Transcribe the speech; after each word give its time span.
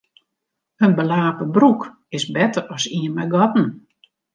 In 0.87 0.91
belape 0.97 1.45
broek 1.57 1.81
is 2.17 2.25
better 2.37 2.63
as 2.75 2.83
ien 2.97 3.13
mei 3.15 3.29
gatten. 3.33 3.67